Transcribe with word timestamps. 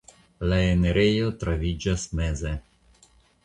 La 0.51 0.57
enirejo 0.69 1.29
troviĝas 1.45 2.09
meze. 2.21 2.59